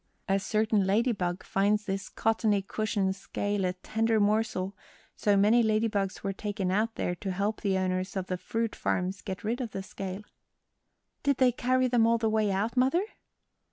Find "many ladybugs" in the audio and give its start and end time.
5.37-6.23